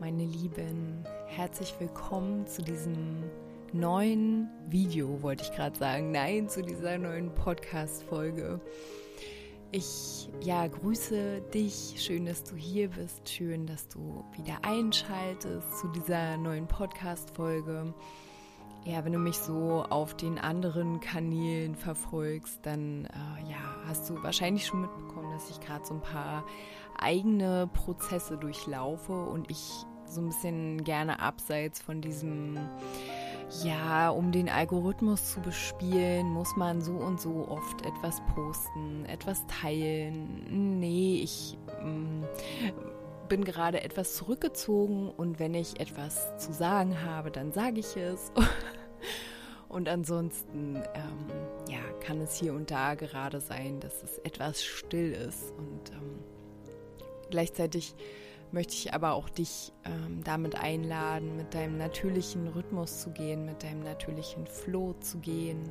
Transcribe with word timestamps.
meine 0.00 0.24
Lieben, 0.24 1.04
herzlich 1.26 1.74
willkommen 1.78 2.46
zu 2.46 2.62
diesem 2.62 3.24
neuen 3.72 4.48
Video, 4.68 5.22
wollte 5.22 5.44
ich 5.44 5.52
gerade 5.52 5.78
sagen. 5.78 6.12
Nein, 6.12 6.48
zu 6.48 6.62
dieser 6.62 6.98
neuen 6.98 7.34
Podcast-Folge. 7.34 8.60
Ich 9.72 10.28
ja, 10.42 10.66
grüße 10.66 11.40
dich. 11.54 11.94
Schön, 11.96 12.26
dass 12.26 12.44
du 12.44 12.56
hier 12.56 12.90
bist. 12.90 13.28
Schön, 13.28 13.66
dass 13.66 13.88
du 13.88 14.22
wieder 14.36 14.58
einschaltest 14.62 15.78
zu 15.78 15.88
dieser 15.88 16.36
neuen 16.36 16.66
Podcast-Folge. 16.66 17.94
Ja, 18.84 19.04
wenn 19.04 19.12
du 19.12 19.18
mich 19.18 19.38
so 19.38 19.84
auf 19.88 20.14
den 20.14 20.38
anderen 20.38 21.00
Kanälen 21.00 21.74
verfolgst, 21.74 22.60
dann 22.62 23.06
äh, 23.06 23.50
ja, 23.50 23.56
hast 23.88 24.08
du 24.10 24.22
wahrscheinlich 24.22 24.66
schon 24.66 24.82
mitbekommen, 24.82 25.32
dass 25.32 25.50
ich 25.50 25.58
gerade 25.58 25.84
so 25.84 25.94
ein 25.94 26.02
paar 26.02 26.44
eigene 27.00 27.68
Prozesse 27.72 28.36
durchlaufe 28.36 29.26
und 29.26 29.50
ich 29.50 29.84
so 30.06 30.20
ein 30.20 30.26
bisschen 30.26 30.84
gerne 30.84 31.20
abseits 31.20 31.80
von 31.80 32.00
diesem 32.00 32.58
ja, 33.62 34.10
um 34.10 34.32
den 34.32 34.48
Algorithmus 34.48 35.32
zu 35.32 35.40
bespielen, 35.40 36.26
muss 36.26 36.56
man 36.56 36.80
so 36.80 36.92
und 36.92 37.20
so 37.20 37.46
oft 37.48 37.86
etwas 37.86 38.20
posten, 38.34 39.04
etwas 39.06 39.46
teilen. 39.46 40.80
Nee, 40.80 41.20
ich 41.22 41.56
ähm, 41.80 42.24
bin 43.28 43.44
gerade 43.44 43.82
etwas 43.82 44.16
zurückgezogen 44.16 45.10
und 45.10 45.38
wenn 45.38 45.54
ich 45.54 45.78
etwas 45.80 46.36
zu 46.38 46.52
sagen 46.52 47.02
habe, 47.04 47.30
dann 47.30 47.52
sage 47.52 47.80
ich 47.80 47.96
es. 47.96 48.32
und 49.68 49.88
ansonsten, 49.88 50.76
ähm, 50.94 51.26
ja, 51.70 51.80
kann 52.00 52.20
es 52.20 52.34
hier 52.36 52.52
und 52.52 52.70
da 52.70 52.94
gerade 52.94 53.40
sein, 53.40 53.78
dass 53.80 54.02
es 54.02 54.18
etwas 54.18 54.64
still 54.64 55.12
ist 55.12 55.52
und 55.56 55.92
ähm, 55.92 56.18
gleichzeitig 57.30 57.94
möchte 58.52 58.74
ich 58.74 58.94
aber 58.94 59.14
auch 59.14 59.28
dich 59.28 59.72
ähm, 59.84 60.22
damit 60.24 60.54
einladen, 60.54 61.36
mit 61.36 61.54
deinem 61.54 61.76
natürlichen 61.76 62.48
Rhythmus 62.48 63.00
zu 63.00 63.10
gehen, 63.10 63.44
mit 63.44 63.62
deinem 63.62 63.80
natürlichen 63.80 64.46
Flow 64.46 64.94
zu 65.00 65.18
gehen. 65.18 65.62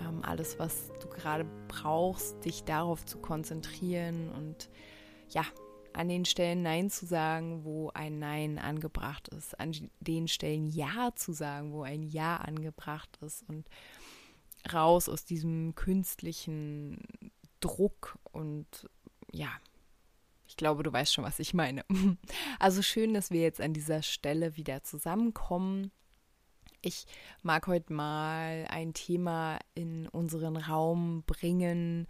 Ähm, 0.00 0.22
alles, 0.22 0.58
was 0.58 0.90
du 1.00 1.08
gerade 1.08 1.46
brauchst, 1.68 2.44
dich 2.44 2.64
darauf 2.64 3.04
zu 3.04 3.18
konzentrieren 3.18 4.30
und 4.30 4.68
ja, 5.30 5.44
an 5.92 6.08
den 6.08 6.24
Stellen 6.24 6.62
Nein 6.62 6.90
zu 6.90 7.06
sagen, 7.06 7.64
wo 7.64 7.90
ein 7.94 8.18
Nein 8.18 8.58
angebracht 8.58 9.28
ist, 9.28 9.58
an 9.58 9.72
den 10.00 10.28
Stellen 10.28 10.66
Ja 10.66 11.10
zu 11.14 11.32
sagen, 11.32 11.72
wo 11.72 11.82
ein 11.82 12.02
Ja 12.02 12.36
angebracht 12.38 13.16
ist 13.22 13.48
und 13.48 13.68
raus 14.72 15.08
aus 15.08 15.24
diesem 15.24 15.74
künstlichen 15.74 16.98
Druck 17.60 18.18
und 18.32 18.66
ja, 19.32 19.48
ich 20.46 20.56
glaube, 20.56 20.82
du 20.82 20.92
weißt 20.92 21.12
schon, 21.12 21.24
was 21.24 21.38
ich 21.38 21.54
meine. 21.54 21.84
Also 22.58 22.82
schön, 22.82 23.14
dass 23.14 23.30
wir 23.30 23.42
jetzt 23.42 23.60
an 23.60 23.72
dieser 23.72 24.02
Stelle 24.02 24.56
wieder 24.56 24.82
zusammenkommen. 24.82 25.90
Ich 26.82 27.06
mag 27.42 27.66
heute 27.66 27.92
mal 27.92 28.66
ein 28.68 28.94
Thema 28.94 29.58
in 29.74 30.08
unseren 30.08 30.56
Raum 30.56 31.22
bringen, 31.26 32.06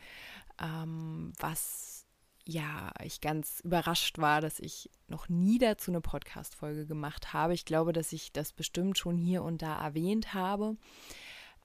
ähm, 0.61 1.33
was 1.39 2.07
ja, 2.47 2.93
ich 3.03 3.21
ganz 3.21 3.61
überrascht 3.61 4.19
war, 4.19 4.41
dass 4.41 4.61
ich 4.61 4.91
noch 5.09 5.29
nie 5.29 5.59
dazu 5.59 5.91
eine 5.91 6.01
Podcast-Folge 6.01 6.87
gemacht 6.87 7.33
habe. 7.33 7.55
Ich 7.55 7.65
glaube, 7.65 7.93
dass 7.93 8.13
ich 8.13 8.33
das 8.33 8.53
bestimmt 8.53 8.99
schon 8.99 9.17
hier 9.17 9.43
und 9.43 9.63
da 9.63 9.83
erwähnt 9.83 10.35
habe. 10.35 10.77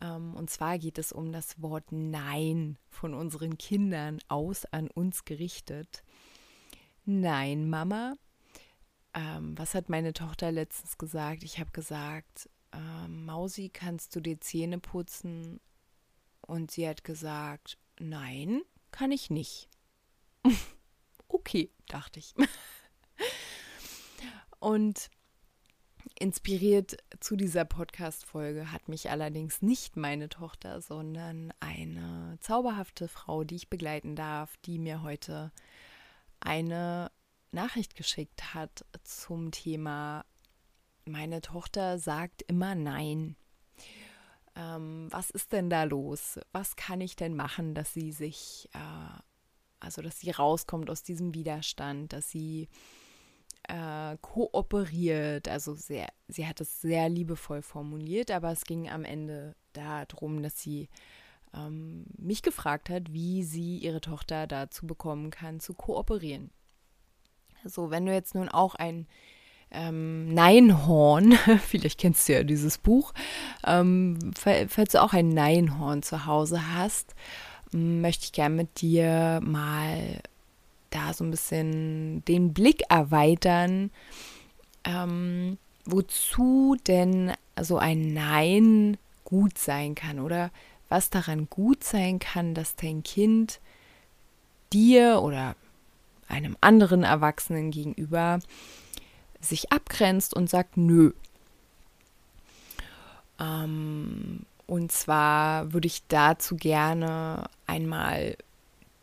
Ähm, 0.01 0.33
und 0.35 0.49
zwar 0.49 0.77
geht 0.79 0.97
es 0.97 1.11
um 1.11 1.31
das 1.31 1.61
Wort 1.61 1.91
Nein 1.91 2.77
von 2.87 3.13
unseren 3.13 3.57
Kindern 3.57 4.19
aus 4.29 4.65
an 4.65 4.89
uns 4.89 5.25
gerichtet. 5.25 6.03
Nein, 7.11 7.71
Mama. 7.71 8.13
Ähm, 9.15 9.57
was 9.57 9.73
hat 9.73 9.89
meine 9.89 10.13
Tochter 10.13 10.51
letztens 10.51 10.99
gesagt? 10.99 11.41
Ich 11.41 11.59
habe 11.59 11.71
gesagt, 11.71 12.47
äh, 12.71 13.07
Mausi, 13.07 13.69
kannst 13.69 14.15
du 14.15 14.19
die 14.19 14.39
Zähne 14.39 14.77
putzen? 14.77 15.59
Und 16.41 16.69
sie 16.69 16.87
hat 16.87 17.03
gesagt, 17.03 17.79
nein, 17.99 18.61
kann 18.91 19.11
ich 19.11 19.31
nicht. 19.31 19.69
okay, 21.27 21.71
dachte 21.87 22.19
ich. 22.19 22.35
Und 24.59 25.09
inspiriert 26.19 26.97
zu 27.19 27.35
dieser 27.35 27.65
Podcast-Folge 27.65 28.71
hat 28.71 28.87
mich 28.87 29.09
allerdings 29.09 29.63
nicht 29.63 29.97
meine 29.97 30.29
Tochter, 30.29 30.79
sondern 30.79 31.53
eine 31.59 32.37
zauberhafte 32.39 33.07
Frau, 33.07 33.43
die 33.43 33.55
ich 33.55 33.67
begleiten 33.67 34.15
darf, 34.15 34.57
die 34.57 34.77
mir 34.77 35.01
heute 35.01 35.51
eine 36.39 37.11
Nachricht 37.51 37.95
geschickt 37.95 38.53
hat 38.53 38.85
zum 39.03 39.51
Thema, 39.51 40.25
meine 41.05 41.41
Tochter 41.41 41.97
sagt 41.97 42.43
immer 42.43 42.75
Nein. 42.75 43.35
Ähm, 44.55 45.07
was 45.11 45.29
ist 45.29 45.51
denn 45.51 45.69
da 45.69 45.83
los? 45.83 46.39
Was 46.51 46.75
kann 46.75 47.01
ich 47.01 47.15
denn 47.15 47.35
machen, 47.35 47.73
dass 47.73 47.93
sie 47.93 48.11
sich, 48.11 48.69
äh, 48.73 49.19
also 49.79 50.01
dass 50.01 50.19
sie 50.19 50.31
rauskommt 50.31 50.89
aus 50.89 51.03
diesem 51.03 51.33
Widerstand, 51.33 52.13
dass 52.13 52.29
sie 52.29 52.67
äh, 53.69 54.17
kooperiert. 54.21 55.47
Also 55.47 55.73
sehr, 55.75 56.07
sie 56.27 56.47
hat 56.47 56.59
es 56.59 56.81
sehr 56.81 57.07
liebevoll 57.09 57.61
formuliert, 57.61 58.31
aber 58.31 58.51
es 58.51 58.65
ging 58.65 58.89
am 58.89 59.05
Ende 59.05 59.55
darum, 59.73 60.41
dass 60.41 60.59
sie 60.59 60.89
ähm, 61.53 62.05
mich 62.21 62.41
gefragt 62.41 62.89
hat, 62.89 63.11
wie 63.13 63.43
sie 63.43 63.77
ihre 63.77 64.01
Tochter 64.01 64.47
dazu 64.47 64.85
bekommen 64.87 65.29
kann, 65.29 65.59
zu 65.59 65.73
kooperieren. 65.73 66.51
So, 67.65 67.89
wenn 67.89 68.05
du 68.05 68.13
jetzt 68.13 68.35
nun 68.35 68.49
auch 68.49 68.75
ein 68.75 69.07
ähm, 69.71 70.33
Neinhorn, 70.33 71.33
vielleicht 71.67 71.99
kennst 71.99 72.27
du 72.27 72.33
ja 72.33 72.43
dieses 72.43 72.77
Buch, 72.77 73.13
ähm, 73.65 74.17
falls 74.35 74.93
du 74.93 75.01
auch 75.01 75.13
ein 75.13 75.29
Neinhorn 75.29 76.01
zu 76.01 76.25
Hause 76.25 76.73
hast, 76.73 77.15
möchte 77.71 78.25
ich 78.25 78.31
gerne 78.31 78.55
mit 78.55 78.81
dir 78.81 79.39
mal 79.43 80.21
da 80.89 81.13
so 81.13 81.23
ein 81.23 81.31
bisschen 81.31 82.25
den 82.25 82.53
Blick 82.53 82.83
erweitern, 82.89 83.91
ähm, 84.83 85.57
wozu 85.85 86.75
denn 86.87 87.33
so 87.61 87.77
ein 87.77 88.13
Nein 88.13 88.97
gut 89.23 89.57
sein 89.57 89.93
kann 89.93 90.19
oder 90.19 90.49
was 90.89 91.09
daran 91.09 91.49
gut 91.49 91.83
sein 91.83 92.19
kann, 92.19 92.53
dass 92.53 92.75
dein 92.75 93.03
Kind 93.03 93.59
dir 94.73 95.21
oder 95.21 95.55
einem 96.27 96.57
anderen 96.61 97.03
Erwachsenen 97.03 97.71
gegenüber 97.71 98.39
sich 99.41 99.71
abgrenzt 99.71 100.33
und 100.33 100.49
sagt, 100.49 100.77
nö. 100.77 101.11
Ähm, 103.39 104.45
und 104.67 104.91
zwar 104.91 105.73
würde 105.73 105.87
ich 105.87 106.03
dazu 106.07 106.55
gerne 106.55 107.49
einmal 107.65 108.37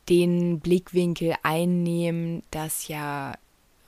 den 0.08 0.60
Blickwinkel 0.60 1.34
einnehmen, 1.42 2.42
dass 2.50 2.86
ja, 2.86 3.34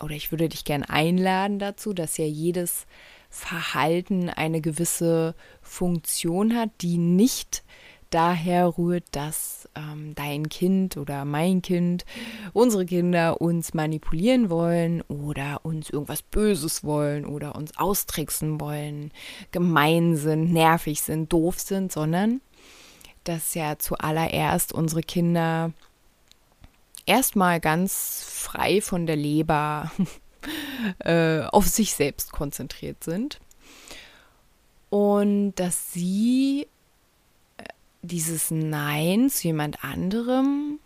oder 0.00 0.14
ich 0.14 0.32
würde 0.32 0.48
dich 0.48 0.64
gerne 0.64 0.88
einladen 0.90 1.58
dazu, 1.58 1.92
dass 1.92 2.16
ja 2.16 2.24
jedes 2.24 2.86
Verhalten 3.30 4.30
eine 4.30 4.60
gewisse 4.60 5.34
Funktion 5.62 6.56
hat, 6.56 6.70
die 6.80 6.98
nicht 6.98 7.62
daher 8.10 8.78
rührt, 8.78 9.04
dass 9.12 9.68
ähm, 9.74 10.14
dein 10.14 10.48
Kind 10.48 10.96
oder 10.96 11.24
mein 11.24 11.62
Kind, 11.62 12.04
unsere 12.52 12.86
Kinder 12.86 13.40
uns 13.40 13.74
manipulieren 13.74 14.50
wollen 14.50 15.02
oder 15.02 15.64
uns 15.64 15.90
irgendwas 15.90 16.22
Böses 16.22 16.84
wollen 16.84 17.24
oder 17.24 17.54
uns 17.54 17.76
austricksen 17.76 18.60
wollen, 18.60 19.12
gemein 19.52 20.16
sind, 20.16 20.52
nervig 20.52 21.02
sind, 21.02 21.32
doof 21.32 21.58
sind, 21.58 21.92
sondern 21.92 22.40
dass 23.24 23.54
ja 23.54 23.78
zuallererst 23.78 24.72
unsere 24.72 25.02
Kinder 25.02 25.72
erstmal 27.04 27.60
ganz 27.60 28.24
frei 28.26 28.80
von 28.80 29.06
der 29.06 29.16
Leber 29.16 29.90
äh, 31.00 31.40
auf 31.40 31.66
sich 31.66 31.94
selbst 31.94 32.32
konzentriert 32.32 33.02
sind. 33.04 33.40
Und 34.90 35.54
dass 35.56 35.92
sie 35.92 36.66
dieses 38.02 38.50
Nein 38.50 39.30
zu 39.30 39.48
jemand 39.48 39.84
anderem 39.84 40.78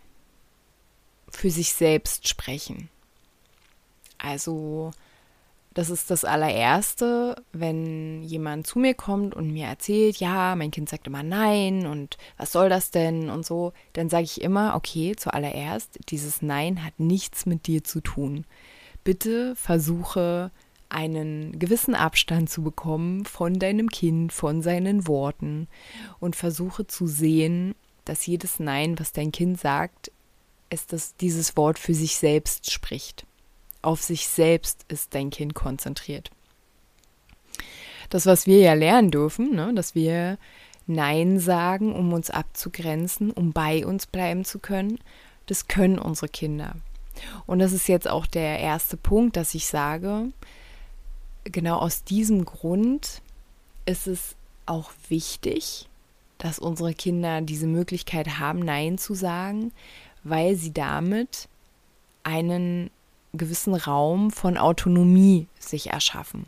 für 1.29 1.49
sich 1.49 1.73
selbst 1.73 2.27
sprechen. 2.27 2.89
Also 4.17 4.91
das 5.73 5.89
ist 5.89 6.11
das 6.11 6.23
allererste, 6.23 7.35
wenn 7.51 8.21
jemand 8.21 8.67
zu 8.67 8.77
mir 8.77 8.93
kommt 8.93 9.33
und 9.33 9.51
mir 9.51 9.65
erzählt, 9.65 10.17
ja, 10.17 10.55
mein 10.55 10.71
Kind 10.71 10.87
sagt 10.87 11.07
immer 11.07 11.23
nein 11.23 11.87
und 11.87 12.17
was 12.37 12.51
soll 12.51 12.69
das 12.69 12.91
denn 12.91 13.29
und 13.29 13.45
so, 13.45 13.73
dann 13.93 14.09
sage 14.09 14.25
ich 14.25 14.41
immer, 14.41 14.75
okay, 14.75 15.15
zuallererst, 15.15 15.99
dieses 16.09 16.41
Nein 16.41 16.85
hat 16.85 16.99
nichts 16.99 17.45
mit 17.45 17.65
dir 17.65 17.83
zu 17.83 18.01
tun. 18.01 18.45
Bitte 19.03 19.55
versuche 19.55 20.51
einen 20.93 21.57
gewissen 21.59 21.95
Abstand 21.95 22.49
zu 22.49 22.63
bekommen 22.63 23.25
von 23.25 23.59
deinem 23.59 23.89
Kind, 23.89 24.31
von 24.31 24.61
seinen 24.61 25.07
Worten 25.07 25.67
und 26.19 26.35
versuche 26.35 26.87
zu 26.87 27.07
sehen, 27.07 27.75
dass 28.05 28.25
jedes 28.25 28.59
Nein, 28.59 28.99
was 28.99 29.13
dein 29.13 29.31
Kind 29.31 29.59
sagt, 29.59 30.11
es 30.69 30.87
das, 30.87 31.15
dieses 31.15 31.55
Wort 31.57 31.79
für 31.79 31.93
sich 31.93 32.17
selbst 32.17 32.71
spricht 32.71 33.25
auf 33.83 34.01
sich 34.01 34.27
selbst 34.27 34.85
ist 34.87 35.13
dein 35.13 35.29
Kind 35.29 35.53
konzentriert. 35.53 36.31
Das, 38.09 38.25
was 38.25 38.47
wir 38.47 38.59
ja 38.59 38.73
lernen 38.73 39.11
dürfen, 39.11 39.53
ne, 39.55 39.73
dass 39.75 39.93
wir 39.93 40.37
Nein 40.87 41.39
sagen, 41.39 41.93
um 41.93 42.11
uns 42.13 42.29
abzugrenzen, 42.29 43.31
um 43.31 43.53
bei 43.53 43.85
uns 43.85 44.07
bleiben 44.07 44.45
zu 44.45 44.59
können, 44.59 44.99
das 45.45 45.67
können 45.67 45.99
unsere 45.99 46.29
Kinder. 46.29 46.75
Und 47.45 47.59
das 47.59 47.73
ist 47.73 47.87
jetzt 47.87 48.07
auch 48.07 48.25
der 48.25 48.59
erste 48.59 48.97
Punkt, 48.97 49.37
dass 49.37 49.53
ich 49.53 49.67
sage, 49.67 50.29
genau 51.43 51.77
aus 51.77 52.03
diesem 52.03 52.45
Grund 52.45 53.21
ist 53.85 54.07
es 54.07 54.35
auch 54.65 54.91
wichtig, 55.09 55.89
dass 56.37 56.59
unsere 56.59 56.93
Kinder 56.93 57.41
diese 57.41 57.67
Möglichkeit 57.67 58.39
haben, 58.39 58.59
Nein 58.59 58.97
zu 58.97 59.13
sagen, 59.13 59.71
weil 60.23 60.55
sie 60.55 60.73
damit 60.73 61.47
einen 62.23 62.89
gewissen 63.33 63.75
Raum 63.75 64.31
von 64.31 64.57
Autonomie 64.57 65.47
sich 65.59 65.87
erschaffen. 65.87 66.45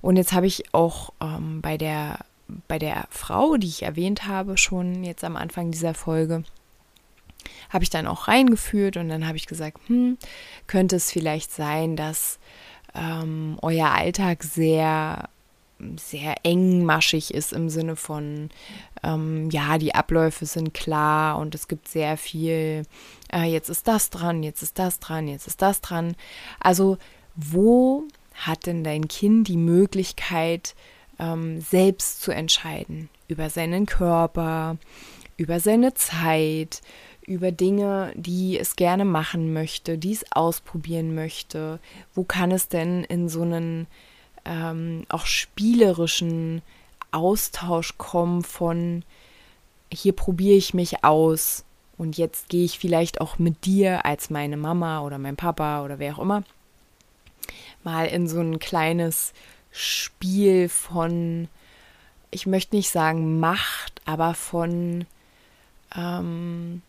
Und 0.00 0.16
jetzt 0.16 0.32
habe 0.32 0.46
ich 0.46 0.72
auch 0.74 1.12
ähm, 1.20 1.60
bei, 1.60 1.76
der, 1.76 2.20
bei 2.68 2.78
der 2.78 3.06
Frau, 3.10 3.56
die 3.56 3.66
ich 3.66 3.82
erwähnt 3.82 4.26
habe, 4.26 4.56
schon 4.56 5.04
jetzt 5.04 5.24
am 5.24 5.36
Anfang 5.36 5.70
dieser 5.70 5.94
Folge, 5.94 6.44
habe 7.70 7.84
ich 7.84 7.90
dann 7.90 8.06
auch 8.06 8.28
reingeführt 8.28 8.96
und 8.96 9.08
dann 9.08 9.26
habe 9.26 9.36
ich 9.36 9.46
gesagt, 9.46 9.78
hm, 9.86 10.18
könnte 10.66 10.96
es 10.96 11.10
vielleicht 11.10 11.52
sein, 11.52 11.96
dass 11.96 12.38
ähm, 12.96 13.58
euer 13.62 13.90
Alltag 13.90 14.42
sehr 14.42 15.28
sehr 15.98 16.36
engmaschig 16.42 17.34
ist 17.34 17.52
im 17.52 17.68
Sinne 17.68 17.96
von, 17.96 18.48
ähm, 19.02 19.50
ja, 19.50 19.78
die 19.78 19.94
Abläufe 19.94 20.46
sind 20.46 20.72
klar 20.72 21.38
und 21.38 21.54
es 21.54 21.68
gibt 21.68 21.88
sehr 21.88 22.16
viel, 22.16 22.84
äh, 23.32 23.44
jetzt 23.44 23.68
ist 23.68 23.86
das 23.86 24.10
dran, 24.10 24.42
jetzt 24.42 24.62
ist 24.62 24.78
das 24.78 25.00
dran, 25.00 25.28
jetzt 25.28 25.46
ist 25.46 25.60
das 25.60 25.80
dran. 25.80 26.16
Also 26.60 26.96
wo 27.34 28.04
hat 28.34 28.66
denn 28.66 28.84
dein 28.84 29.08
Kind 29.08 29.48
die 29.48 29.58
Möglichkeit, 29.58 30.74
ähm, 31.18 31.60
selbst 31.60 32.22
zu 32.22 32.32
entscheiden 32.32 33.08
über 33.28 33.50
seinen 33.50 33.86
Körper, 33.86 34.76
über 35.36 35.60
seine 35.60 35.94
Zeit, 35.94 36.80
über 37.26 37.52
Dinge, 37.52 38.12
die 38.14 38.58
es 38.58 38.76
gerne 38.76 39.04
machen 39.04 39.52
möchte, 39.52 39.98
die 39.98 40.12
es 40.12 40.24
ausprobieren 40.32 41.14
möchte. 41.14 41.80
Wo 42.14 42.24
kann 42.24 42.50
es 42.50 42.68
denn 42.68 43.04
in 43.04 43.28
so 43.28 43.42
einen 43.42 43.86
ähm, 44.44 45.04
auch 45.08 45.26
spielerischen 45.26 46.62
Austausch 47.10 47.98
kommen 47.98 48.42
von 48.42 49.02
hier 49.92 50.12
probiere 50.12 50.56
ich 50.56 50.74
mich 50.74 51.04
aus 51.04 51.64
und 51.96 52.18
jetzt 52.18 52.48
gehe 52.48 52.64
ich 52.64 52.78
vielleicht 52.78 53.20
auch 53.20 53.38
mit 53.38 53.64
dir 53.64 54.04
als 54.04 54.30
meine 54.30 54.56
Mama 54.56 55.00
oder 55.00 55.18
mein 55.18 55.36
Papa 55.36 55.84
oder 55.84 55.98
wer 55.98 56.14
auch 56.14 56.22
immer 56.22 56.42
mal 57.86 58.06
in 58.06 58.26
so 58.28 58.40
ein 58.40 58.58
kleines 58.58 59.32
Spiel 59.70 60.68
von, 60.68 61.48
ich 62.30 62.46
möchte 62.46 62.74
nicht 62.74 62.90
sagen 62.90 63.38
Macht, 63.38 64.02
aber 64.04 64.34
von 64.34 65.06
ähm, 65.94 66.82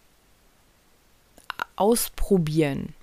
Ausprobieren. 1.77 2.93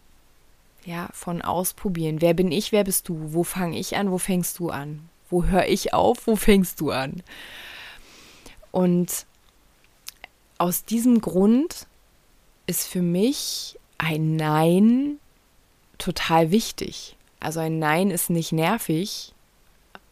Ja, 0.84 1.08
von 1.12 1.40
ausprobieren. 1.40 2.20
Wer 2.20 2.34
bin 2.34 2.52
ich, 2.52 2.70
wer 2.70 2.84
bist 2.84 3.08
du? 3.08 3.32
Wo 3.32 3.42
fange 3.42 3.78
ich 3.78 3.96
an, 3.96 4.10
wo 4.10 4.18
fängst 4.18 4.58
du 4.58 4.68
an? 4.68 5.08
Wo 5.30 5.44
höre 5.44 5.66
ich 5.66 5.94
auf, 5.94 6.26
wo 6.26 6.36
fängst 6.36 6.80
du 6.80 6.90
an? 6.90 7.22
Und 8.70 9.24
aus 10.58 10.84
diesem 10.84 11.20
Grund 11.20 11.86
ist 12.66 12.86
für 12.86 13.02
mich 13.02 13.78
ein 13.98 14.36
Nein 14.36 15.18
total 15.98 16.50
wichtig. 16.50 17.16
Also 17.40 17.60
ein 17.60 17.78
Nein 17.78 18.10
ist 18.10 18.30
nicht 18.30 18.52
nervig 18.52 19.34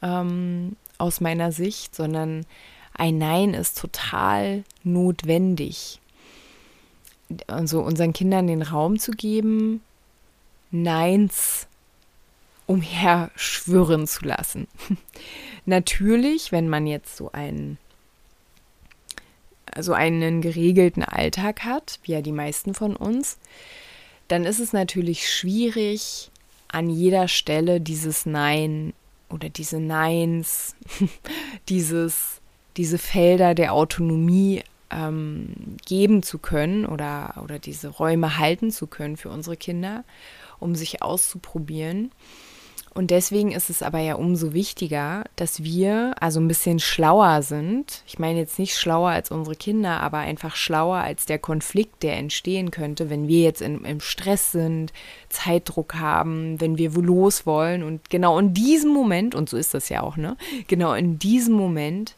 ähm, 0.02 0.76
aus 0.98 1.20
meiner 1.20 1.52
Sicht, 1.52 1.94
sondern 1.94 2.46
ein 2.94 3.18
Nein 3.18 3.54
ist 3.54 3.78
total 3.78 4.64
notwendig. 4.84 6.00
Also 7.46 7.80
unseren 7.82 8.12
Kindern 8.12 8.46
den 8.46 8.62
Raum 8.62 8.98
zu 8.98 9.12
geben, 9.12 9.82
Neins 10.70 11.66
umherschwirren 12.66 14.06
zu 14.06 14.24
lassen. 14.24 14.66
Natürlich, 15.66 16.52
wenn 16.52 16.68
man 16.68 16.86
jetzt 16.86 17.16
so 17.16 17.30
einen 17.32 17.78
so 19.80 19.94
einen 19.94 20.42
geregelten 20.42 21.02
Alltag 21.02 21.64
hat, 21.64 21.98
wie 22.02 22.12
ja 22.12 22.20
die 22.20 22.32
meisten 22.32 22.74
von 22.74 22.94
uns, 22.94 23.38
dann 24.28 24.44
ist 24.44 24.60
es 24.60 24.74
natürlich 24.74 25.30
schwierig, 25.30 26.30
an 26.68 26.90
jeder 26.90 27.28
Stelle 27.28 27.80
dieses 27.80 28.26
Nein 28.26 28.92
oder 29.30 29.48
diese 29.48 29.80
Neins, 29.80 30.74
dieses, 31.68 32.40
diese 32.76 32.98
Felder 32.98 33.54
der 33.54 33.72
Autonomie 33.72 34.62
ähm, 34.92 35.76
geben 35.84 36.22
zu 36.22 36.38
können 36.38 36.86
oder, 36.86 37.40
oder 37.42 37.58
diese 37.58 37.88
Räume 37.88 38.38
halten 38.38 38.70
zu 38.70 38.86
können 38.86 39.16
für 39.16 39.30
unsere 39.30 39.56
Kinder 39.56 40.04
um 40.62 40.74
sich 40.74 41.02
auszuprobieren. 41.02 42.12
Und 42.94 43.10
deswegen 43.10 43.52
ist 43.52 43.70
es 43.70 43.82
aber 43.82 44.00
ja 44.00 44.16
umso 44.16 44.52
wichtiger, 44.52 45.24
dass 45.36 45.62
wir 45.62 46.14
also 46.20 46.40
ein 46.40 46.48
bisschen 46.48 46.78
schlauer 46.78 47.40
sind. 47.40 48.02
Ich 48.06 48.18
meine 48.18 48.38
jetzt 48.38 48.58
nicht 48.58 48.76
schlauer 48.76 49.08
als 49.08 49.30
unsere 49.30 49.56
Kinder, 49.56 50.00
aber 50.00 50.18
einfach 50.18 50.56
schlauer 50.56 50.98
als 50.98 51.24
der 51.24 51.38
Konflikt, 51.38 52.02
der 52.02 52.18
entstehen 52.18 52.70
könnte, 52.70 53.08
wenn 53.08 53.28
wir 53.28 53.40
jetzt 53.40 53.62
in, 53.62 53.86
im 53.86 54.00
Stress 54.00 54.52
sind, 54.52 54.92
Zeitdruck 55.30 55.94
haben, 55.94 56.60
wenn 56.60 56.76
wir 56.76 56.90
los 56.90 57.46
wollen. 57.46 57.82
Und 57.82 58.10
genau 58.10 58.38
in 58.38 58.52
diesem 58.52 58.90
Moment, 58.90 59.34
und 59.34 59.48
so 59.48 59.56
ist 59.56 59.72
das 59.72 59.88
ja 59.88 60.02
auch, 60.02 60.18
ne? 60.18 60.36
Genau 60.68 60.92
in 60.92 61.18
diesem 61.18 61.54
Moment, 61.54 62.14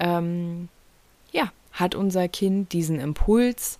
ähm, 0.00 0.68
ja, 1.30 1.52
hat 1.72 1.94
unser 1.94 2.28
Kind 2.28 2.72
diesen 2.72 3.00
Impuls, 3.00 3.78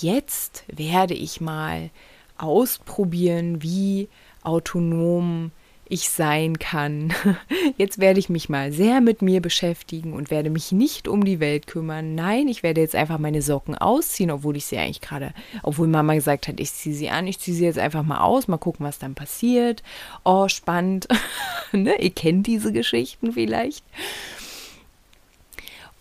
jetzt 0.00 0.64
werde 0.68 1.14
ich 1.14 1.40
mal 1.40 1.90
ausprobieren, 2.36 3.62
wie 3.62 4.08
autonom 4.42 5.52
ich 5.90 6.08
sein 6.08 6.58
kann. 6.58 7.12
Jetzt 7.76 7.98
werde 7.98 8.20
ich 8.20 8.28
mich 8.28 8.48
mal 8.48 8.70
sehr 8.70 9.00
mit 9.00 9.22
mir 9.22 9.42
beschäftigen 9.42 10.12
und 10.12 10.30
werde 10.30 10.48
mich 10.48 10.70
nicht 10.70 11.08
um 11.08 11.24
die 11.24 11.40
Welt 11.40 11.66
kümmern. 11.66 12.14
Nein, 12.14 12.46
ich 12.46 12.62
werde 12.62 12.80
jetzt 12.80 12.94
einfach 12.94 13.18
meine 13.18 13.42
Socken 13.42 13.74
ausziehen, 13.74 14.30
obwohl 14.30 14.56
ich 14.56 14.66
sie 14.66 14.78
eigentlich 14.78 15.00
gerade, 15.00 15.34
obwohl 15.64 15.88
Mama 15.88 16.14
gesagt 16.14 16.46
hat, 16.46 16.60
ich 16.60 16.72
ziehe 16.72 16.94
sie 16.94 17.10
an, 17.10 17.26
ich 17.26 17.40
ziehe 17.40 17.56
sie 17.56 17.64
jetzt 17.64 17.78
einfach 17.78 18.04
mal 18.04 18.20
aus, 18.20 18.46
mal 18.46 18.56
gucken, 18.56 18.86
was 18.86 19.00
dann 19.00 19.16
passiert. 19.16 19.82
Oh, 20.24 20.46
spannend. 20.46 21.08
ne? 21.72 22.00
Ihr 22.00 22.10
kennt 22.10 22.46
diese 22.46 22.72
Geschichten 22.72 23.32
vielleicht. 23.32 23.84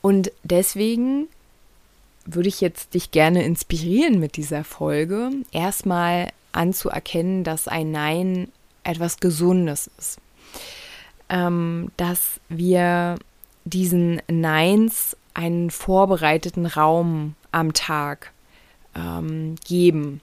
Und 0.02 0.32
deswegen 0.44 1.28
würde 2.26 2.50
ich 2.50 2.62
jetzt 2.62 2.94
dich 2.94 3.12
gerne 3.12 3.44
inspirieren 3.44 4.20
mit 4.20 4.38
dieser 4.38 4.64
Folge, 4.64 5.32
erstmal 5.52 6.32
anzuerkennen, 6.52 7.44
dass 7.44 7.68
ein 7.68 7.92
Nein 7.92 8.50
etwas 8.84 9.18
Gesundes 9.18 9.90
ist. 9.98 10.20
Ähm, 11.30 11.92
dass 11.98 12.40
wir 12.50 13.18
diesen 13.66 14.22
Neins 14.28 15.16
einen 15.34 15.70
vorbereiteten 15.70 16.66
Raum 16.66 17.36
am 17.52 17.74
Tag 17.74 18.32
ähm, 18.96 19.56
geben. 19.66 20.22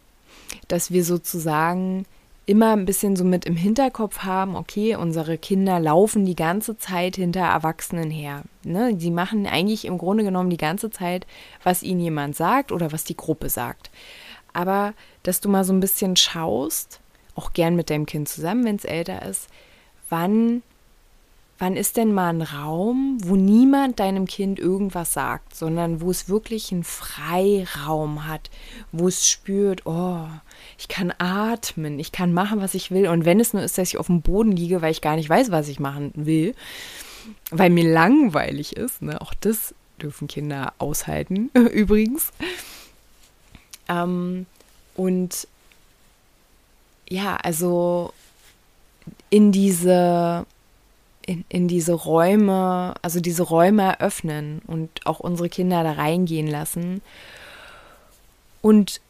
Dass 0.68 0.90
wir 0.90 1.04
sozusagen 1.04 2.06
immer 2.47 2.73
ein 2.73 2.85
bisschen 2.85 3.17
so 3.17 3.25
mit 3.25 3.45
im 3.45 3.57
Hinterkopf 3.57 4.21
haben, 4.21 4.55
okay, 4.55 4.95
unsere 4.95 5.37
Kinder 5.37 5.81
laufen 5.81 6.25
die 6.25 6.37
ganze 6.37 6.79
Zeit 6.79 7.17
hinter 7.17 7.41
Erwachsenen 7.41 8.11
her. 8.11 8.43
Ne? 8.62 8.95
Sie 8.99 9.11
machen 9.11 9.47
eigentlich 9.47 9.85
im 9.85 9.99
Grunde 9.99 10.23
genommen 10.23 10.50
die 10.50 10.57
ganze 10.57 10.91
Zeit, 10.91 11.26
was 11.65 11.83
ihnen 11.83 12.00
jemand 12.00 12.37
sagt 12.37 12.71
oder 12.71 12.93
was 12.93 13.03
die 13.03 13.17
Gruppe 13.17 13.49
sagt. 13.49 13.91
Aber 14.53 14.95
dass 15.25 15.41
du 15.41 15.49
mal 15.49 15.65
so 15.65 15.73
ein 15.73 15.81
bisschen 15.81 16.15
schaust, 16.15 17.00
auch 17.35 17.53
gern 17.53 17.75
mit 17.75 17.91
deinem 17.91 18.07
Kind 18.07 18.29
zusammen, 18.29 18.65
wenn 18.65 18.76
es 18.76 18.85
älter 18.85 19.23
ist, 19.26 19.49
wann 20.09 20.62
wann 21.58 21.76
ist 21.76 21.96
denn 21.96 22.12
mal 22.12 22.28
ein 22.28 22.42
Raum, 22.42 23.18
wo 23.22 23.34
niemand 23.34 23.98
deinem 23.98 24.26
Kind 24.26 24.58
irgendwas 24.58 25.12
sagt, 25.12 25.54
sondern 25.54 26.00
wo 26.00 26.10
es 26.10 26.28
wirklich 26.28 26.70
einen 26.70 26.84
Freiraum 26.84 28.26
hat, 28.26 28.50
wo 28.92 29.08
es 29.08 29.28
spürt, 29.28 29.86
oh, 29.86 30.26
ich 30.78 30.88
kann 30.88 31.12
atmen, 31.18 31.98
ich 31.98 32.12
kann 32.12 32.32
machen, 32.32 32.60
was 32.60 32.75
ich 32.75 32.90
will. 32.90 33.08
Und 33.08 33.25
wenn 33.25 33.40
es 33.40 33.54
nur 33.54 33.62
ist, 33.62 33.78
dass 33.78 33.88
ich 33.88 33.98
auf 33.98 34.06
dem 34.06 34.20
Boden 34.20 34.52
liege, 34.52 34.82
weil 34.82 34.90
ich 34.90 35.00
gar 35.00 35.16
nicht 35.16 35.30
weiß, 35.30 35.50
was 35.50 35.68
ich 35.68 35.80
machen 35.80 36.12
will, 36.14 36.54
weil 37.50 37.70
mir 37.70 37.90
langweilig 37.90 38.76
ist, 38.76 39.00
ne? 39.00 39.20
auch 39.20 39.32
das 39.34 39.75
dürfen 40.00 40.28
Kinder 40.28 40.75
aushalten, 40.78 41.50
übrigens. 41.72 42.32
Ähm, 43.88 44.46
und 44.94 45.48
ja, 47.08 47.36
also 47.36 48.12
in 49.30 49.52
diese 49.52 50.44
in, 51.26 51.45
in 51.49 51.68
diese 51.68 51.92
Räume, 51.92 52.95
also 53.02 53.21
diese 53.21 53.42
Räume 53.42 53.83
eröffnen 53.83 54.62
und 54.66 54.88
auch 55.04 55.21
unsere 55.21 55.49
Kinder 55.49 55.83
da 55.83 55.92
reingehen 55.92 56.47
lassen 56.47 57.02
und 58.62 59.00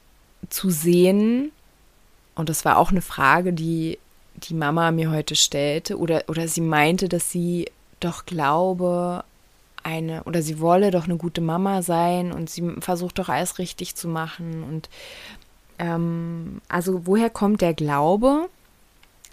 zu 0.48 0.70
sehen, 0.70 1.52
und 2.34 2.48
das 2.48 2.64
war 2.64 2.78
auch 2.78 2.90
eine 2.90 3.02
Frage, 3.02 3.52
die 3.52 3.98
die 4.34 4.54
Mama 4.54 4.90
mir 4.90 5.10
heute 5.10 5.34
stellte, 5.34 5.98
oder, 5.98 6.24
oder 6.28 6.48
sie 6.48 6.60
meinte, 6.60 7.08
dass 7.08 7.30
sie 7.30 7.70
doch 8.00 8.26
glaube, 8.26 9.24
eine, 9.82 10.24
oder 10.24 10.42
sie 10.42 10.60
wolle 10.60 10.90
doch 10.90 11.04
eine 11.04 11.16
gute 11.16 11.40
Mama 11.40 11.80
sein 11.80 12.32
und 12.32 12.50
sie 12.50 12.74
versucht 12.80 13.18
doch 13.18 13.28
alles 13.28 13.58
richtig 13.58 13.94
zu 13.94 14.08
machen. 14.08 14.62
Und 14.64 14.90
ähm, 15.78 16.60
also 16.68 17.06
woher 17.06 17.30
kommt 17.30 17.60
der 17.60 17.72
Glaube? 17.72 18.48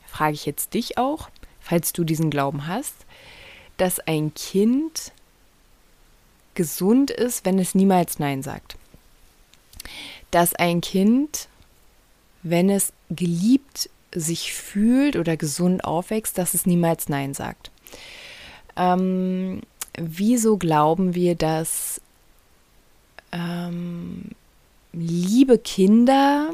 Frage 0.06 0.34
ich 0.34 0.46
jetzt 0.46 0.74
dich 0.74 0.98
auch 0.98 1.30
falls 1.64 1.94
du 1.94 2.04
diesen 2.04 2.30
Glauben 2.30 2.68
hast, 2.68 2.94
dass 3.78 4.00
ein 4.00 4.34
Kind 4.36 5.12
gesund 6.54 7.10
ist, 7.10 7.46
wenn 7.46 7.58
es 7.58 7.74
niemals 7.74 8.20
Nein 8.20 8.44
sagt. 8.44 8.76
Dass 10.30 10.54
ein 10.54 10.82
Kind, 10.82 11.48
wenn 12.44 12.70
es 12.70 12.94
geliebt 13.10 13.90
sich 14.14 14.54
fühlt 14.54 15.16
oder 15.16 15.38
gesund 15.38 15.86
aufwächst, 15.86 16.38
dass 16.38 16.54
es 16.54 16.68
niemals 16.68 17.10
Nein 17.10 17.34
sagt. 17.34 17.72
Ähm, 18.76 19.62
wieso 19.98 20.58
glauben 20.58 21.16
wir, 21.16 21.36
dass 21.36 22.02
ähm, 23.32 24.30
liebe 24.92 25.58
Kinder 25.58 26.52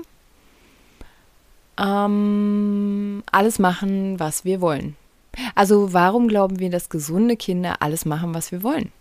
ähm, 1.79 3.23
alles 3.31 3.59
machen, 3.59 4.19
was 4.19 4.45
wir 4.45 4.61
wollen? 4.61 4.95
Also 5.55 5.93
warum 5.93 6.27
glauben 6.27 6.59
wir, 6.59 6.69
dass 6.69 6.89
gesunde 6.89 7.37
Kinder 7.37 7.77
alles 7.81 8.05
machen, 8.05 8.33
was 8.33 8.51
wir 8.51 8.63
wollen? 8.63 8.91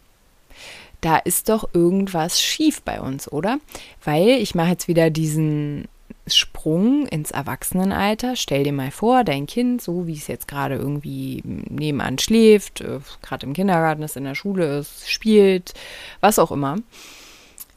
Da 1.00 1.16
ist 1.16 1.48
doch 1.48 1.68
irgendwas 1.74 2.40
schief 2.40 2.82
bei 2.82 3.00
uns, 3.00 3.30
oder? 3.30 3.58
Weil 4.04 4.28
ich 4.28 4.54
mache 4.54 4.70
jetzt 4.70 4.88
wieder 4.88 5.10
diesen 5.10 5.86
Sprung 6.26 7.06
ins 7.06 7.30
Erwachsenenalter. 7.30 8.36
Stell 8.36 8.64
dir 8.64 8.72
mal 8.72 8.90
vor, 8.90 9.24
dein 9.24 9.46
Kind, 9.46 9.80
so 9.80 10.06
wie 10.06 10.14
es 10.14 10.26
jetzt 10.26 10.48
gerade 10.48 10.74
irgendwie 10.74 11.42
nebenan 11.44 12.18
schläft, 12.18 12.80
äh, 12.80 13.00
gerade 13.22 13.46
im 13.46 13.52
Kindergarten 13.52 14.02
ist, 14.02 14.16
in 14.16 14.24
der 14.24 14.34
Schule 14.34 14.78
ist, 14.78 15.08
spielt, 15.08 15.74
was 16.20 16.38
auch 16.38 16.50
immer. 16.50 16.76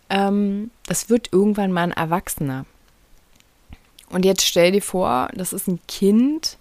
Ähm, 0.09 0.71
das 0.87 1.09
wird 1.09 1.29
irgendwann 1.31 1.71
mal 1.71 1.83
ein 1.83 1.91
Erwachsener. 1.91 2.65
Und 4.11 4.25
jetzt 4.25 4.45
stell 4.45 4.71
dir 4.71 4.81
vor, 4.81 5.29
das 5.33 5.53
ist 5.53 5.67
ein 5.67 5.79
Kind, 5.87 6.57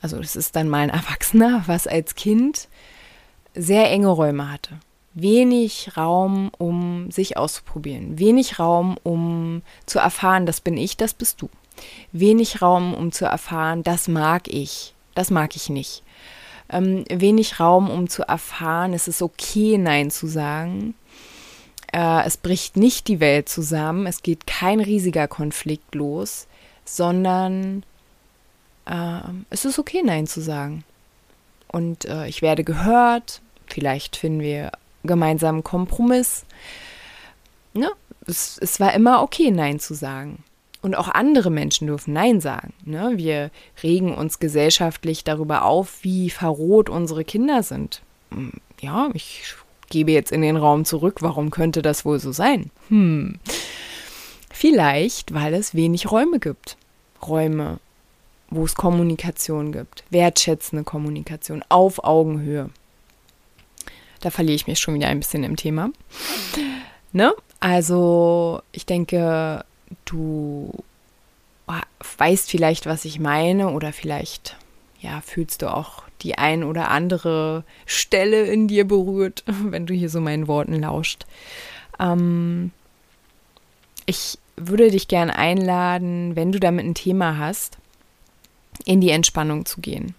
also 0.00 0.18
es 0.18 0.36
ist 0.36 0.56
dann 0.56 0.68
mal 0.68 0.80
ein 0.80 0.90
Erwachsener, 0.90 1.62
was 1.66 1.86
als 1.86 2.14
Kind 2.14 2.68
sehr 3.54 3.90
enge 3.90 4.08
Räume 4.08 4.50
hatte. 4.50 4.78
Wenig 5.14 5.96
Raum, 5.96 6.50
um 6.58 7.10
sich 7.10 7.36
auszuprobieren. 7.36 8.18
Wenig 8.18 8.58
Raum, 8.58 8.96
um 9.02 9.62
zu 9.84 9.98
erfahren, 9.98 10.46
das 10.46 10.60
bin 10.60 10.76
ich, 10.76 10.96
das 10.96 11.12
bist 11.12 11.42
du. 11.42 11.48
Wenig 12.12 12.62
Raum, 12.62 12.94
um 12.94 13.10
zu 13.10 13.24
erfahren, 13.24 13.82
das 13.82 14.08
mag 14.08 14.48
ich, 14.48 14.94
das 15.14 15.30
mag 15.30 15.56
ich 15.56 15.70
nicht. 15.70 16.02
Ähm, 16.70 17.04
wenig 17.08 17.60
Raum, 17.60 17.90
um 17.90 18.08
zu 18.08 18.22
erfahren, 18.22 18.92
es 18.92 19.08
ist 19.08 19.22
okay, 19.22 19.78
Nein 19.78 20.10
zu 20.10 20.26
sagen. 20.26 20.94
Äh, 21.92 22.24
es 22.26 22.36
bricht 22.36 22.76
nicht 22.76 23.08
die 23.08 23.20
Welt 23.20 23.48
zusammen, 23.48 24.06
es 24.06 24.22
geht 24.22 24.46
kein 24.46 24.80
riesiger 24.80 25.26
Konflikt 25.26 25.94
los, 25.94 26.46
sondern 26.96 27.84
äh, 28.86 29.20
es 29.50 29.64
ist 29.64 29.78
okay, 29.78 30.02
Nein 30.04 30.26
zu 30.26 30.40
sagen. 30.40 30.84
Und 31.68 32.06
äh, 32.06 32.26
ich 32.26 32.42
werde 32.42 32.64
gehört, 32.64 33.40
vielleicht 33.66 34.16
finden 34.16 34.40
wir 34.40 34.72
gemeinsam 35.04 35.56
einen 35.56 35.64
Kompromiss. 35.64 36.44
Ne? 37.74 37.90
Es, 38.26 38.58
es 38.60 38.80
war 38.80 38.94
immer 38.94 39.22
okay, 39.22 39.50
Nein 39.50 39.78
zu 39.78 39.94
sagen. 39.94 40.42
Und 40.80 40.96
auch 40.96 41.08
andere 41.08 41.50
Menschen 41.50 41.88
dürfen 41.88 42.14
Nein 42.14 42.40
sagen. 42.40 42.72
Ne? 42.84 43.12
Wir 43.16 43.50
regen 43.82 44.14
uns 44.14 44.38
gesellschaftlich 44.38 45.24
darüber 45.24 45.64
auf, 45.64 45.98
wie 46.02 46.30
verroht 46.30 46.88
unsere 46.88 47.24
Kinder 47.24 47.62
sind. 47.62 48.00
Hm, 48.30 48.52
ja, 48.80 49.10
ich 49.12 49.54
gebe 49.90 50.12
jetzt 50.12 50.32
in 50.32 50.42
den 50.42 50.56
Raum 50.56 50.84
zurück, 50.84 51.16
warum 51.20 51.50
könnte 51.50 51.82
das 51.82 52.04
wohl 52.04 52.20
so 52.20 52.32
sein? 52.32 52.70
Hm. 52.88 53.38
Vielleicht, 54.50 55.34
weil 55.34 55.54
es 55.54 55.74
wenig 55.74 56.10
Räume 56.10 56.38
gibt. 56.38 56.77
Räume 57.26 57.78
wo 58.50 58.64
es 58.64 58.74
Kommunikation 58.74 59.72
gibt, 59.72 60.04
wertschätzende 60.10 60.84
Kommunikation 60.84 61.62
auf 61.68 62.02
Augenhöhe. 62.04 62.70
Da 64.20 64.30
verliere 64.30 64.56
ich 64.56 64.66
mich 64.66 64.78
schon 64.78 64.94
wieder 64.94 65.08
ein 65.08 65.20
bisschen 65.20 65.44
im 65.44 65.56
Thema. 65.56 65.90
Ne? 67.12 67.34
Also, 67.60 68.62
ich 68.72 68.86
denke, 68.86 69.64
du 70.04 70.72
weißt 72.16 72.50
vielleicht, 72.50 72.86
was 72.86 73.04
ich 73.04 73.20
meine, 73.20 73.70
oder 73.70 73.92
vielleicht 73.92 74.56
ja, 75.00 75.20
fühlst 75.20 75.62
du 75.62 75.72
auch 75.72 76.02
die 76.22 76.36
ein 76.36 76.64
oder 76.64 76.90
andere 76.90 77.62
Stelle 77.86 78.46
in 78.46 78.66
dir 78.66 78.86
berührt, 78.86 79.44
wenn 79.46 79.86
du 79.86 79.94
hier 79.94 80.10
so 80.10 80.20
meinen 80.20 80.48
Worten 80.48 80.74
lauscht. 80.74 81.26
Ähm, 82.00 82.72
ich 84.06 84.38
würde 84.66 84.90
dich 84.90 85.08
gern 85.08 85.30
einladen, 85.30 86.36
wenn 86.36 86.52
du 86.52 86.60
damit 86.60 86.84
ein 86.84 86.94
Thema 86.94 87.38
hast, 87.38 87.78
in 88.84 89.00
die 89.00 89.10
Entspannung 89.10 89.66
zu 89.66 89.80
gehen. 89.80 90.14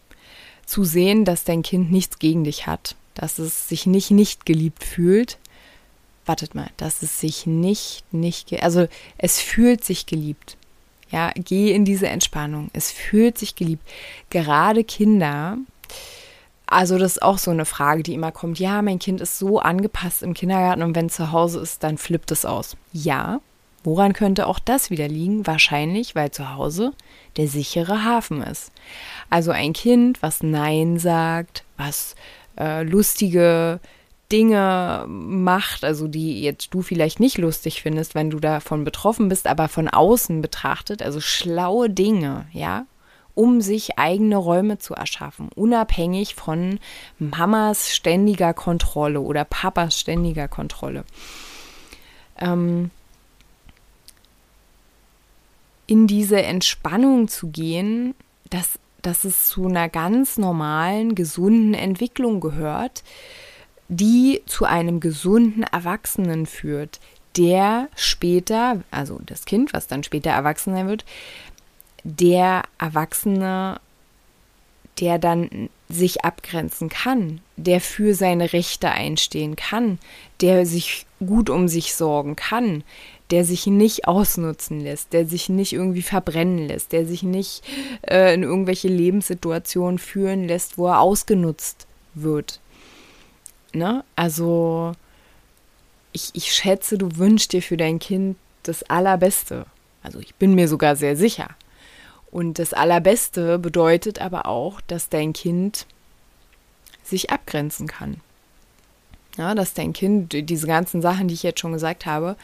Zu 0.66 0.84
sehen, 0.84 1.26
dass 1.26 1.44
dein 1.44 1.64
Kind 1.64 1.92
nichts 1.92 2.20
gegen 2.20 2.44
dich 2.44 2.68
hat, 2.68 2.96
dass 3.16 3.40
es 3.40 3.68
sich 3.68 3.86
nicht 3.86 4.12
nicht 4.12 4.46
geliebt 4.46 4.84
fühlt. 4.84 5.38
Wartet 6.26 6.54
mal, 6.54 6.70
dass 6.78 7.02
es 7.02 7.20
sich 7.20 7.48
nicht 7.48 8.04
nicht 8.14 8.62
also 8.62 8.88
es 9.18 9.40
fühlt 9.40 9.84
sich 9.84 10.06
geliebt. 10.06 10.58
Ja, 11.10 11.32
geh 11.34 11.72
in 11.72 11.86
diese 11.86 12.08
Entspannung. 12.08 12.70
Es 12.72 12.92
fühlt 12.92 13.38
sich 13.40 13.56
geliebt. 13.56 13.82
Gerade 14.30 14.84
Kinder, 14.84 15.58
also 16.68 17.00
das 17.00 17.14
ist 17.14 17.24
auch 17.24 17.40
so 17.40 17.50
eine 17.50 17.66
Frage, 17.66 18.04
die 18.04 18.14
immer 18.14 18.32
kommt. 18.32 18.60
Ja, 18.60 18.84
mein 18.84 19.00
Kind 19.00 19.22
ist 19.22 19.40
so 19.40 19.60
angepasst 19.60 20.22
im 20.22 20.36
Kindergarten 20.36 20.84
und 20.84 20.96
wenn 20.96 21.10
zu 21.10 21.32
Hause 21.32 21.60
ist, 21.62 21.84
dann 21.84 21.98
flippt 21.98 22.32
es 22.32 22.46
aus. 22.46 22.78
Ja, 22.94 23.42
woran 23.84 24.14
könnte 24.14 24.48
auch 24.48 24.60
das 24.60 24.90
wieder 24.90 25.08
liegen? 25.08 25.48
Wahrscheinlich, 25.48 26.16
weil 26.16 26.32
zu 26.32 26.54
Hause 26.54 26.94
der 27.38 27.48
sichere 27.48 28.04
Hafen 28.04 28.42
ist. 28.42 28.72
Also 29.30 29.52
ein 29.52 29.74
Kind, 29.74 30.22
was 30.22 30.44
Nein 30.44 30.98
sagt, 31.00 31.64
was 31.78 32.16
äh, 32.58 32.84
lustige 32.84 33.80
Dinge 34.32 35.06
macht, 35.08 35.84
also 35.84 36.08
die 36.08 36.42
jetzt 36.42 36.74
du 36.74 36.82
vielleicht 36.82 37.20
nicht 37.20 37.38
lustig 37.38 37.82
findest, 37.82 38.14
wenn 38.14 38.30
du 38.30 38.40
davon 38.40 38.84
betroffen 38.84 39.30
bist, 39.30 39.48
aber 39.48 39.68
von 39.68 39.88
außen 39.88 40.42
betrachtet, 40.42 41.02
also 41.02 41.20
schlaue 41.20 41.90
Dinge, 41.90 42.46
ja, 42.52 42.86
um 43.34 43.62
sich 43.62 43.98
eigene 43.98 44.36
Räume 44.36 44.78
zu 44.78 44.94
erschaffen, 44.94 45.50
unabhängig 45.56 46.36
von 46.36 46.80
Mamas 47.18 47.94
ständiger 47.94 48.54
Kontrolle 48.54 49.22
oder 49.22 49.46
Papas 49.46 50.00
ständiger 50.00 50.48
Kontrolle. 50.48 51.06
Ähm, 52.38 52.92
in 55.90 56.06
diese 56.06 56.40
Entspannung 56.44 57.28
zu 57.28 57.48
gehen, 57.48 58.14
dass, 58.52 58.78
dass 59.02 59.24
es 59.24 59.48
zu 59.48 59.66
einer 59.66 59.90
ganz 59.90 60.38
normalen, 60.38 61.16
gesunden 61.16 61.74
Entwicklung 61.74 62.42
gehört, 62.42 63.04
die 63.88 64.44
zu 64.46 64.66
einem 64.66 65.00
gesunden 65.00 65.64
Erwachsenen 65.64 66.46
führt, 66.46 67.00
der 67.38 67.90
später, 67.96 68.84
also 68.92 69.20
das 69.26 69.46
Kind, 69.46 69.74
was 69.74 69.88
dann 69.88 70.04
später 70.04 70.30
Erwachsener 70.30 70.86
wird, 70.86 71.06
der 72.04 72.64
Erwachsene, 72.78 73.80
der 75.00 75.18
dann 75.18 75.70
sich 75.90 76.24
abgrenzen 76.24 76.90
kann, 76.90 77.42
der 77.58 77.82
für 77.82 78.14
seine 78.14 78.54
Rechte 78.54 78.92
einstehen 78.92 79.56
kann, 79.56 79.98
der 80.40 80.68
sich 80.68 81.08
gut 81.20 81.50
um 81.50 81.68
sich 81.68 81.96
sorgen 81.96 82.36
kann, 82.36 82.84
der 83.32 83.46
sich 83.46 83.68
nicht 83.68 84.08
ausnutzen 84.08 84.80
lässt, 84.82 85.14
der 85.14 85.26
sich 85.26 85.50
nicht 85.50 85.74
irgendwie 85.74 86.02
verbrennen 86.02 86.68
lässt, 86.68 86.92
der 86.92 87.06
sich 87.06 87.24
nicht 87.24 87.64
äh, 88.08 88.34
in 88.34 88.44
irgendwelche 88.44 88.88
Lebenssituationen 88.88 90.00
führen 90.00 90.48
lässt, 90.48 90.78
wo 90.78 90.88
er 90.88 91.00
ausgenutzt 91.00 91.86
wird. 92.16 92.60
Ne? 93.74 94.04
Also 94.16 94.94
ich, 96.12 96.32
ich 96.34 96.54
schätze, 96.54 96.98
du 96.98 97.18
wünschst 97.18 97.54
dir 97.54 97.62
für 97.62 97.78
dein 97.78 98.00
Kind 98.00 98.38
das 98.64 98.84
Allerbeste. 98.84 99.66
Also 100.02 100.20
ich 100.20 100.36
bin 100.36 100.56
mir 100.56 100.68
sogar 100.68 100.96
sehr 100.96 101.16
sicher. 101.16 101.50
Und 102.32 102.60
das 102.60 102.74
Allerbeste 102.74 103.60
bedeutet 103.60 104.20
aber 104.20 104.46
auch, 104.46 104.82
dass 104.82 105.10
dein 105.10 105.34
Kind 105.34 105.86
sich 107.04 107.32
abgrenzen 107.32 107.88
kann. 107.88 108.22
Ja, 109.38 109.56
dass 109.56 109.74
dein 109.74 109.94
Kind, 109.94 110.34
diese 110.34 110.68
ganzen 110.68 111.02
Sachen, 111.02 111.28
die 111.28 111.34
ich 111.34 111.44
jetzt 111.44 111.60
schon 111.60 111.72
gesagt 111.72 112.06
habe, 112.06 112.36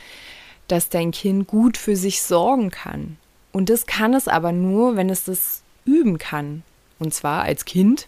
dass 0.68 0.90
dein 0.90 1.12
Kind 1.12 1.48
gut 1.48 1.78
für 1.78 1.96
sich 1.96 2.22
sorgen 2.22 2.72
kann. 2.72 3.18
Und 3.52 3.70
das 3.70 3.86
kann 3.86 4.14
es 4.14 4.28
aber 4.28 4.52
nur, 4.52 4.96
wenn 4.96 5.10
es 5.10 5.24
das 5.24 5.62
üben 5.86 6.18
kann. 6.18 6.64
Und 7.00 7.14
zwar 7.14 7.44
als 7.44 7.66
Kind 7.66 8.08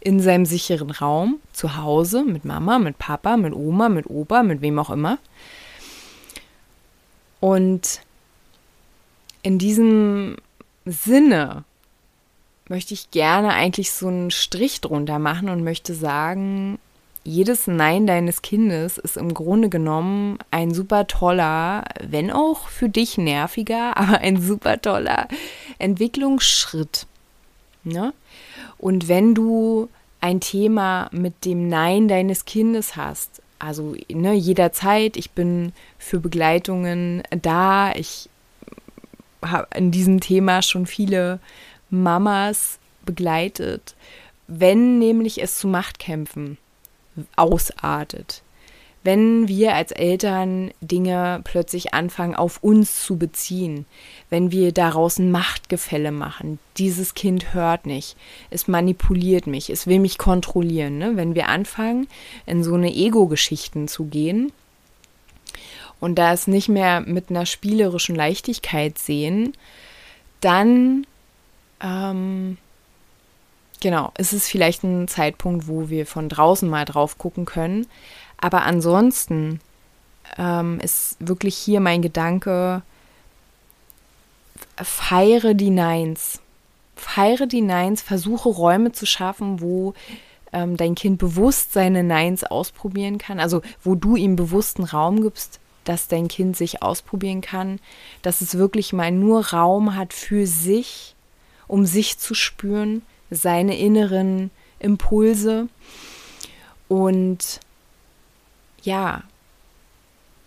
in 0.00 0.20
seinem 0.20 0.46
sicheren 0.46 0.90
Raum, 0.90 1.40
zu 1.52 1.76
Hause, 1.76 2.24
mit 2.24 2.44
Mama, 2.44 2.78
mit 2.78 2.98
Papa, 2.98 3.36
mit 3.36 3.52
Oma, 3.52 3.88
mit 3.88 4.08
Opa, 4.08 4.42
mit 4.42 4.60
wem 4.60 4.78
auch 4.78 4.90
immer. 4.90 5.18
Und 7.40 8.02
in 9.42 9.58
diesem 9.58 10.36
Sinne 10.84 11.64
möchte 12.68 12.94
ich 12.94 13.10
gerne 13.10 13.52
eigentlich 13.52 13.90
so 13.90 14.08
einen 14.08 14.30
Strich 14.30 14.80
drunter 14.80 15.18
machen 15.18 15.48
und 15.48 15.64
möchte 15.64 15.94
sagen, 15.94 16.78
jedes 17.28 17.66
Nein 17.66 18.06
deines 18.06 18.40
Kindes 18.40 18.96
ist 18.96 19.18
im 19.18 19.34
Grunde 19.34 19.68
genommen 19.68 20.38
ein 20.50 20.72
super 20.72 21.06
toller, 21.06 21.84
wenn 22.02 22.32
auch 22.32 22.68
für 22.68 22.88
dich 22.88 23.18
nerviger, 23.18 23.96
aber 23.96 24.18
ein 24.20 24.40
super 24.40 24.80
toller 24.80 25.28
Entwicklungsschritt. 25.78 27.06
Ne? 27.84 28.14
Und 28.78 29.08
wenn 29.08 29.34
du 29.34 29.88
ein 30.20 30.40
Thema 30.40 31.08
mit 31.12 31.44
dem 31.44 31.68
Nein 31.68 32.08
deines 32.08 32.44
Kindes 32.44 32.96
hast, 32.96 33.42
also 33.58 33.94
ne, 34.08 34.34
jederzeit, 34.34 35.16
ich 35.16 35.32
bin 35.32 35.72
für 35.98 36.20
Begleitungen 36.20 37.22
da, 37.30 37.92
ich 37.92 38.28
habe 39.44 39.68
in 39.76 39.90
diesem 39.90 40.20
Thema 40.20 40.62
schon 40.62 40.86
viele 40.86 41.40
Mamas 41.90 42.78
begleitet, 43.04 43.94
wenn 44.46 44.98
nämlich 44.98 45.42
es 45.42 45.58
zu 45.58 45.68
Machtkämpfen 45.68 46.56
ausartet, 47.36 48.42
wenn 49.04 49.48
wir 49.48 49.74
als 49.74 49.92
Eltern 49.92 50.70
Dinge 50.80 51.40
plötzlich 51.44 51.94
anfangen 51.94 52.34
auf 52.34 52.62
uns 52.62 53.02
zu 53.02 53.16
beziehen, 53.16 53.86
wenn 54.28 54.50
wir 54.50 54.72
daraus 54.72 55.18
ein 55.18 55.30
Machtgefälle 55.30 56.12
machen, 56.12 56.58
dieses 56.76 57.14
Kind 57.14 57.54
hört 57.54 57.86
nicht, 57.86 58.16
es 58.50 58.68
manipuliert 58.68 59.46
mich, 59.46 59.70
es 59.70 59.86
will 59.86 60.00
mich 60.00 60.18
kontrollieren, 60.18 60.98
ne? 60.98 61.12
wenn 61.14 61.34
wir 61.34 61.48
anfangen, 61.48 62.08
in 62.44 62.64
so 62.64 62.74
eine 62.74 62.92
Ego-Geschichten 62.92 63.88
zu 63.88 64.04
gehen 64.04 64.52
und 66.00 66.16
da 66.16 66.32
es 66.32 66.46
nicht 66.46 66.68
mehr 66.68 67.00
mit 67.00 67.30
einer 67.30 67.46
spielerischen 67.46 68.14
Leichtigkeit 68.14 68.98
sehen, 68.98 69.52
dann 70.40 71.06
ähm, 71.80 72.58
genau, 73.80 74.12
ist 74.18 74.32
es 74.32 74.48
vielleicht 74.48 74.82
ein 74.84 75.08
Zeitpunkt, 75.08 75.68
wo 75.68 75.88
wir 75.88 76.06
von 76.06 76.28
draußen 76.28 76.68
mal 76.68 76.84
drauf 76.84 77.18
gucken 77.18 77.44
können. 77.44 77.86
Aber 78.36 78.62
ansonsten 78.62 79.60
ähm, 80.36 80.80
ist 80.80 81.16
wirklich 81.20 81.56
hier 81.56 81.80
mein 81.80 82.02
Gedanke, 82.02 82.82
feiere 84.76 85.54
die 85.54 85.70
Neins. 85.70 86.40
Feiere 86.96 87.46
die 87.46 87.62
Neins, 87.62 88.02
versuche 88.02 88.48
Räume 88.48 88.92
zu 88.92 89.06
schaffen, 89.06 89.60
wo 89.60 89.94
ähm, 90.52 90.76
dein 90.76 90.94
Kind 90.94 91.18
bewusst 91.18 91.72
seine 91.72 92.02
Neins 92.02 92.44
ausprobieren 92.44 93.18
kann. 93.18 93.40
Also 93.40 93.62
wo 93.82 93.94
du 93.94 94.16
ihm 94.16 94.36
bewussten 94.36 94.84
Raum 94.84 95.22
gibst, 95.22 95.60
dass 95.84 96.08
dein 96.08 96.28
Kind 96.28 96.56
sich 96.56 96.82
ausprobieren 96.82 97.40
kann, 97.40 97.80
dass 98.22 98.40
es 98.40 98.58
wirklich 98.58 98.92
mal 98.92 99.10
nur 99.10 99.48
Raum 99.48 99.94
hat 99.94 100.12
für 100.12 100.46
sich, 100.46 101.14
um 101.66 101.86
sich 101.86 102.18
zu 102.18 102.34
spüren, 102.34 103.02
seine 103.30 103.78
inneren 103.78 104.50
Impulse. 104.78 105.68
Und 106.88 107.60
ja, 108.82 109.22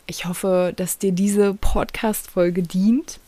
ich 0.07 0.25
hoffe, 0.25 0.73
dass 0.75 0.97
dir 0.97 1.11
diese 1.11 1.53
Podcast-Folge 1.53 2.63
dient. 2.63 3.19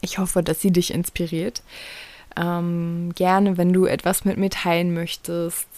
Ich 0.00 0.18
hoffe, 0.18 0.42
dass 0.42 0.60
sie 0.60 0.70
dich 0.70 0.92
inspiriert. 0.92 1.62
Ähm, 2.36 3.12
gerne, 3.14 3.56
wenn 3.56 3.72
du 3.72 3.86
etwas 3.86 4.24
mit 4.24 4.36
mir 4.36 4.50
teilen 4.50 4.92
möchtest, 4.92 5.68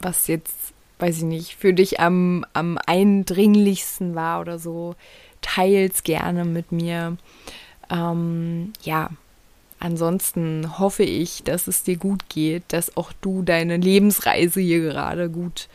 was 0.00 0.26
jetzt, 0.26 0.74
weiß 0.98 1.18
ich 1.18 1.24
nicht, 1.24 1.56
für 1.56 1.72
dich 1.72 1.98
am, 2.00 2.44
am 2.52 2.78
eindringlichsten 2.86 4.14
war 4.14 4.40
oder 4.40 4.58
so, 4.58 4.94
teils 5.40 6.02
gerne 6.02 6.44
mit 6.44 6.70
mir. 6.70 7.16
Ähm, 7.90 8.72
ja, 8.82 9.10
ansonsten 9.84 10.78
hoffe 10.78 11.04
ich, 11.04 11.42
dass 11.44 11.66
es 11.66 11.82
dir 11.82 11.96
gut 11.96 12.28
geht, 12.28 12.64
dass 12.68 12.96
auch 12.96 13.12
du 13.20 13.42
deine 13.42 13.76
Lebensreise 13.76 14.60
hier 14.60 14.80
gerade 14.80 15.30
gut 15.30 15.68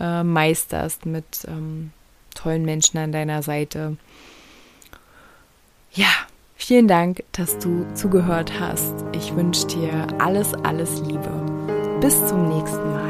äh, 0.00 0.22
meisterst 0.22 1.06
mit 1.06 1.44
ähm, 1.46 1.90
tollen 2.34 2.64
Menschen 2.64 2.98
an 2.98 3.12
deiner 3.12 3.42
Seite. 3.42 3.96
Ja, 5.92 6.10
vielen 6.54 6.88
Dank, 6.88 7.24
dass 7.32 7.58
du 7.58 7.86
zugehört 7.94 8.52
hast. 8.60 8.94
Ich 9.12 9.34
wünsche 9.34 9.66
dir 9.66 10.06
alles, 10.18 10.54
alles 10.54 11.00
Liebe. 11.00 11.98
Bis 12.00 12.14
zum 12.26 12.48
nächsten 12.48 12.92
Mal. 12.92 13.07